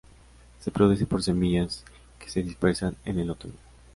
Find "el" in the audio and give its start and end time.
3.19-3.29